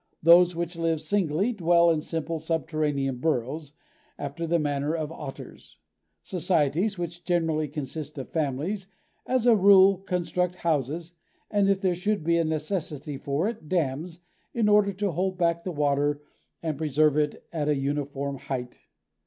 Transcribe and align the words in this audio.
Those 0.23 0.55
which 0.55 0.75
live 0.75 0.99
singly 0.99 1.53
dwell 1.53 1.91
in 1.91 2.01
simple 2.01 2.39
subterranean 2.39 3.17
burrows, 3.19 3.73
after 4.17 4.47
the 4.47 4.57
manner 4.57 4.95
of 4.95 5.11
otters; 5.11 5.77
societies, 6.23 6.97
which 6.97 7.23
generally 7.23 7.67
consist 7.67 8.17
of 8.17 8.31
families, 8.31 8.87
as 9.27 9.45
a 9.45 9.55
rule 9.55 9.99
construct 9.99 10.55
houses 10.55 11.13
and, 11.51 11.69
if 11.69 11.81
there 11.81 11.93
should 11.93 12.23
be 12.23 12.37
a 12.39 12.43
necessity 12.43 13.15
for 13.15 13.47
it, 13.47 13.69
dams, 13.69 14.21
in 14.55 14.67
order 14.67 14.91
to 14.91 15.11
hold 15.11 15.37
back 15.37 15.63
the 15.63 15.71
water 15.71 16.23
and 16.63 16.79
preserve 16.79 17.15
it 17.15 17.45
at 17.53 17.69
a 17.69 17.75
uniform 17.75 18.37
height. 18.39 18.79